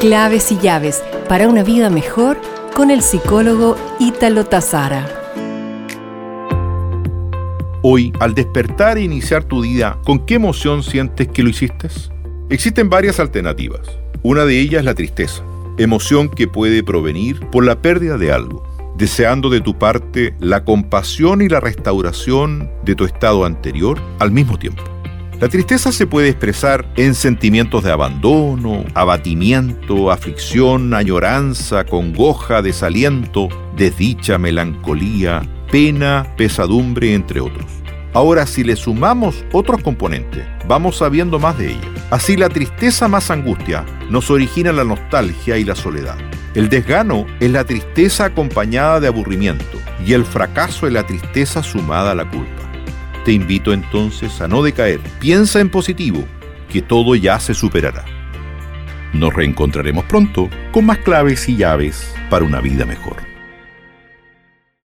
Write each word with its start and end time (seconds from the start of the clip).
Claves 0.00 0.50
y 0.50 0.56
llaves 0.56 1.02
para 1.28 1.46
una 1.46 1.62
vida 1.62 1.90
mejor 1.90 2.40
con 2.74 2.90
el 2.90 3.02
psicólogo 3.02 3.76
Ítalo 3.98 4.46
Tazara. 4.46 5.06
Hoy, 7.82 8.10
al 8.18 8.34
despertar 8.34 8.96
e 8.96 9.02
iniciar 9.02 9.44
tu 9.44 9.60
día, 9.60 9.98
¿con 10.06 10.24
qué 10.24 10.36
emoción 10.36 10.82
sientes 10.82 11.28
que 11.28 11.42
lo 11.42 11.50
hiciste? 11.50 11.88
Existen 12.48 12.88
varias 12.88 13.20
alternativas. 13.20 13.82
Una 14.22 14.46
de 14.46 14.58
ellas 14.58 14.78
es 14.78 14.84
la 14.86 14.94
tristeza, 14.94 15.42
emoción 15.76 16.30
que 16.30 16.48
puede 16.48 16.82
provenir 16.82 17.38
por 17.50 17.66
la 17.66 17.82
pérdida 17.82 18.16
de 18.16 18.32
algo, 18.32 18.64
deseando 18.96 19.50
de 19.50 19.60
tu 19.60 19.78
parte 19.78 20.34
la 20.40 20.64
compasión 20.64 21.42
y 21.42 21.50
la 21.50 21.60
restauración 21.60 22.70
de 22.86 22.94
tu 22.94 23.04
estado 23.04 23.44
anterior 23.44 24.00
al 24.18 24.30
mismo 24.30 24.58
tiempo. 24.58 24.82
La 25.40 25.48
tristeza 25.48 25.90
se 25.90 26.06
puede 26.06 26.28
expresar 26.28 26.86
en 26.96 27.14
sentimientos 27.14 27.82
de 27.82 27.90
abandono, 27.90 28.84
abatimiento, 28.92 30.10
aflicción, 30.10 30.92
añoranza, 30.92 31.86
congoja, 31.86 32.60
desaliento, 32.60 33.48
desdicha, 33.74 34.36
melancolía, 34.36 35.40
pena, 35.72 36.26
pesadumbre, 36.36 37.14
entre 37.14 37.40
otros. 37.40 37.64
Ahora, 38.12 38.46
si 38.46 38.64
le 38.64 38.76
sumamos 38.76 39.42
otros 39.52 39.82
componentes, 39.82 40.44
vamos 40.68 40.98
sabiendo 40.98 41.38
más 41.38 41.56
de 41.56 41.70
ella. 41.70 41.88
Así 42.10 42.36
la 42.36 42.50
tristeza 42.50 43.08
más 43.08 43.30
angustia 43.30 43.86
nos 44.10 44.30
origina 44.30 44.72
la 44.72 44.84
nostalgia 44.84 45.56
y 45.56 45.64
la 45.64 45.74
soledad. 45.74 46.18
El 46.54 46.68
desgano 46.68 47.24
es 47.40 47.50
la 47.50 47.64
tristeza 47.64 48.26
acompañada 48.26 49.00
de 49.00 49.08
aburrimiento 49.08 49.78
y 50.04 50.12
el 50.12 50.26
fracaso 50.26 50.86
es 50.86 50.92
la 50.92 51.06
tristeza 51.06 51.62
sumada 51.62 52.10
a 52.10 52.14
la 52.14 52.28
culpa. 52.28 52.69
Te 53.24 53.32
invito 53.32 53.72
entonces 53.72 54.40
a 54.40 54.48
no 54.48 54.62
decaer. 54.62 55.00
Piensa 55.18 55.60
en 55.60 55.68
positivo, 55.68 56.24
que 56.70 56.80
todo 56.80 57.14
ya 57.14 57.38
se 57.38 57.52
superará. 57.52 58.04
Nos 59.12 59.34
reencontraremos 59.34 60.04
pronto 60.06 60.48
con 60.72 60.86
más 60.86 60.98
claves 60.98 61.48
y 61.48 61.56
llaves 61.56 62.14
para 62.30 62.44
una 62.44 62.60
vida 62.60 62.86
mejor. 62.86 63.29